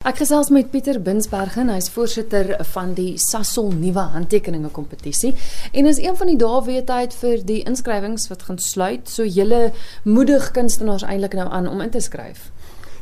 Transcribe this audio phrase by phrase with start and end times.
[0.00, 5.34] Ek gesels met Pieter Binsbergen, hy's voorsitter van die Sasol nuwe handtekeninge kompetisie.
[5.76, 9.10] En is een van die dae weer tyd vir die inskrywings wat gaan sluit.
[9.12, 9.74] So julle
[10.08, 12.46] moedig kunstenaars eintlik nou aan om in te skryf.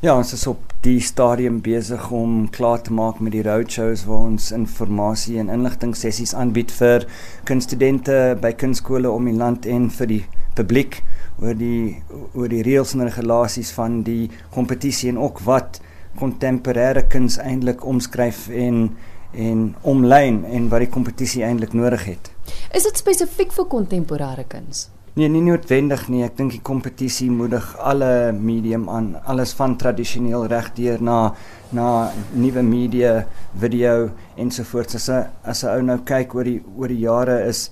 [0.00, 4.30] Ja, ons is op die stadium besig om klaar te maak met die roadshows waar
[4.30, 7.04] ons inligting en inligting sessies aanbied vir
[7.44, 10.22] kunststudente by kunskole om die land en vir die
[10.56, 11.02] publiek
[11.44, 12.00] oor die
[12.32, 15.82] oor die reëls en regulasies van die kompetisie en ook wat
[16.18, 18.90] kontemporêre kuns eintlik omskryf en
[19.36, 22.30] en omlyn en wat die kompetisie eintlik nodig het.
[22.72, 24.86] Is dit spesifiek vir kontemporêre kuns?
[25.16, 26.22] Nee, nie noodwendig nie.
[26.26, 31.32] Ek dink die kompetisie moedig alle medium aan, alles van tradisioneel regdeur na
[31.72, 33.26] na nuwe media,
[33.56, 34.94] video ensovoorts.
[34.94, 37.70] As 'n as 'n ou nou kyk oor die oor die jare is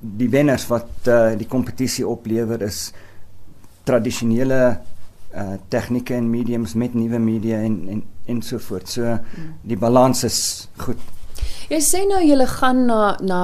[0.00, 2.92] die wenners wat uh, die kompetisie oplewer is
[3.84, 4.80] tradisionele
[5.34, 9.18] uh tegnieke en mediums met nuwe media en en en so
[9.62, 11.00] die balans is goed.
[11.68, 13.40] Jy sê nou jy gaan na na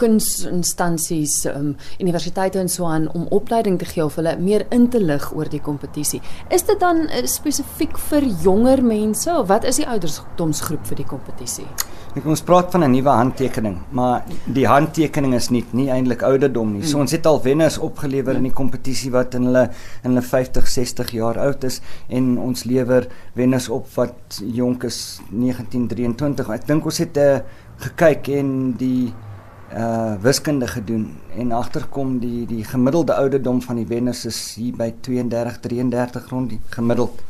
[0.00, 5.00] kunsinstansies, um, universiteite en so aan om opleiding te gee of hulle meer in te
[5.02, 6.22] lig oor die kompetisie.
[6.50, 11.08] Is dit dan uh, spesifiek vir jonger mense of wat is die ouderdomsgroep vir die
[11.08, 11.68] kompetisie?
[12.18, 16.72] Ek ons praat van 'n nuwe handtekening, maar die handtekening is nie nie eintlik ouderdom
[16.72, 16.82] nie.
[16.82, 17.06] So hmm.
[17.06, 19.70] ons het al wenners opgelewer in die kompetisie wat in hulle
[20.02, 25.20] in hulle 50, 60 jaar oud is en ons lewer wenners op wat jonk is
[25.30, 26.50] 1923.
[26.50, 27.42] Ek dink ons het 'n uh, eh,
[27.78, 29.12] gekyk en die
[29.76, 34.90] uh wiskunde gedoen en agterkom die die gemiddelde ouderdom van die wenners is hier by
[35.00, 37.22] 32 33 rond die gemiddeld.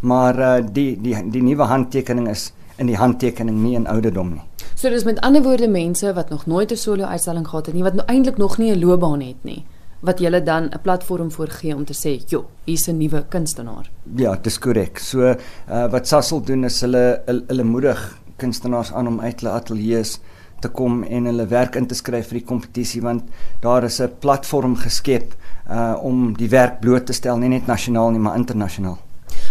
[0.00, 4.42] Maar uh die die die nuwe handtekening is in die handtekening nie in ouderdom nie.
[4.74, 7.82] So dis met ander woorde mense wat nog nooit 'n solo uitstalling gehad het nie,
[7.82, 9.64] wat nou eintlik nog nie 'n loopbaan het nie,
[10.00, 14.36] wat julle dan 'n platform voorgee om te sê, "Jo, hier's 'n nuwe kunstenaar." Ja,
[14.42, 14.98] dis korrek.
[14.98, 20.20] So uh wat Sassel doen is hulle hulle moedig kunstenaars aan om uit hulle ateljee's
[20.62, 23.28] te kom en hulle werk in te skryf vir die kompetisie want
[23.60, 25.34] daar is 'n platform geskep
[25.70, 28.98] uh om die werk bloot te stel nie net nasionaal nie maar internasionaal.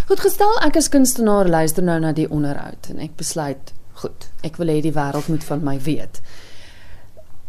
[0.07, 4.57] Goed gestel, ek as kunstenaar luister nou na die onderhoud en ek besluit, goed, ek
[4.57, 6.21] wil hê die wêreld moet van my weet.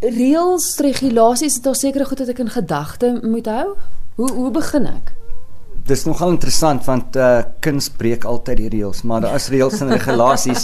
[0.02, 3.74] Reëls, regulasies, is daar sekere goed wat ek in gedagte moet hou?
[4.16, 5.12] Hoe hoe begin ek?
[5.92, 9.90] Dis nogal interessant want uh kuns breek altyd die reëls, maar daar is reëls en
[9.92, 10.62] regulasies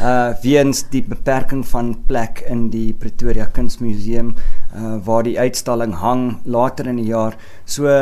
[0.00, 6.22] uh weens die beperking van plek in die Pretoria Kunsmuseum uh waar die uitstalling hang
[6.48, 7.36] later in die jaar.
[7.68, 7.92] So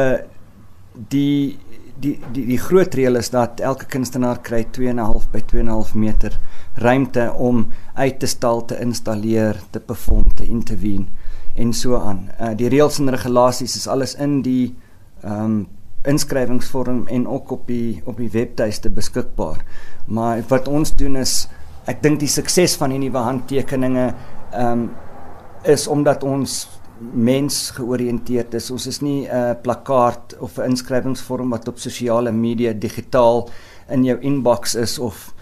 [1.11, 1.59] die
[1.99, 6.37] die die die groot reël is dat elke kunstenaar kry 2.5 by 2.5 meter
[6.78, 7.65] ruimte om
[7.97, 11.11] uit te stal, te installeer, te perform, te intervene
[11.59, 12.28] en so aan.
[12.38, 14.77] Uh die reëls en regulasies is alles in die
[15.25, 15.59] ehm um,
[16.09, 19.65] inskrywingsvorm en ook op die op die webtuiste beskikbaar.
[20.07, 21.49] Maar wat ons doen is
[21.89, 24.09] ek dink die sukses van die nuwe handtekeninge
[24.53, 24.89] ehm um,
[25.67, 26.69] is omdat ons
[26.99, 28.71] mens georiënteerd is.
[28.71, 33.49] Ons is nie 'n uh, plakkaat of 'n inskrywingsvorm wat op sosiale media digitaal
[33.89, 35.35] in jou inbox is of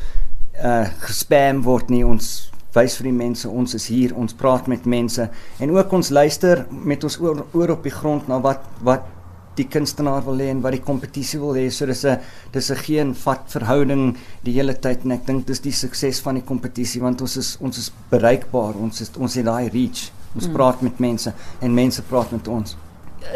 [0.65, 2.06] uh gespam word nie.
[2.06, 5.28] Ons wys vir die mense ons is hier, ons praat met mense
[5.59, 9.16] en ook ons luister met ons oor, oor op die grond na wat wat
[9.56, 11.69] die kunstenaar wil hê en wat die kompetisie wil hê.
[11.71, 12.19] So dis 'n
[12.53, 16.34] dis 'n geen vat verhouding die hele tyd en ek dink dis die sukses van
[16.34, 18.75] die kompetisie want ons is ons is bereikbaar.
[18.77, 20.11] Ons is ons het daai reach.
[20.34, 20.55] Ons hmm.
[20.55, 22.77] praat met mense en mense praat met ons.